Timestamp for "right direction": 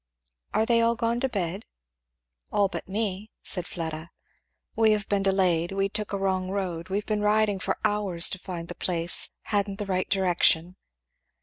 9.85-10.75